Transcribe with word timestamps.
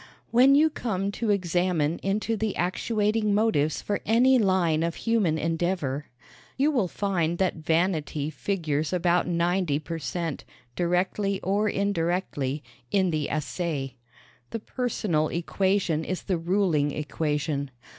When 0.31 0.55
you 0.55 0.71
come 0.71 1.11
to 1.11 1.29
examine 1.29 1.99
into 1.99 2.35
the 2.35 2.55
actuating 2.55 3.35
motives 3.35 3.83
for 3.83 4.01
any 4.03 4.39
line 4.39 4.81
of 4.81 4.95
human 4.95 5.37
endeavor 5.37 6.07
you 6.57 6.71
will 6.71 6.87
find 6.87 7.37
that 7.37 7.57
vanity 7.57 8.31
figures 8.31 8.91
about 8.91 9.27
ninety 9.27 9.77
per 9.77 9.99
cent, 9.99 10.43
directly 10.75 11.39
or 11.41 11.69
indirectly, 11.69 12.63
in 12.89 13.11
the 13.11 13.29
assay. 13.29 13.93
The 14.49 14.59
personal 14.59 15.27
equation 15.27 16.03
is 16.03 16.23
the 16.23 16.39
ruling 16.39 16.89
equation. 16.89 17.69